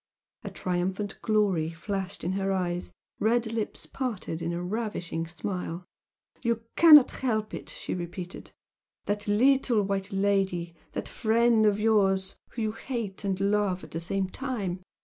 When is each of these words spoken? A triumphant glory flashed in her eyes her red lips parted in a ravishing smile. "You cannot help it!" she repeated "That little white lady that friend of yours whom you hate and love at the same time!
A 0.43 0.49
triumphant 0.49 1.19
glory 1.21 1.69
flashed 1.69 2.23
in 2.23 2.31
her 2.31 2.51
eyes 2.51 2.87
her 3.19 3.25
red 3.27 3.53
lips 3.53 3.85
parted 3.85 4.41
in 4.41 4.51
a 4.51 4.59
ravishing 4.63 5.27
smile. 5.27 5.85
"You 6.41 6.63
cannot 6.75 7.11
help 7.11 7.53
it!" 7.53 7.69
she 7.69 7.93
repeated 7.93 8.51
"That 9.05 9.27
little 9.27 9.83
white 9.83 10.11
lady 10.11 10.73
that 10.93 11.07
friend 11.07 11.67
of 11.67 11.79
yours 11.79 12.33
whom 12.49 12.63
you 12.63 12.71
hate 12.71 13.23
and 13.23 13.39
love 13.39 13.83
at 13.83 13.91
the 13.91 13.99
same 13.99 14.27
time! 14.27 14.81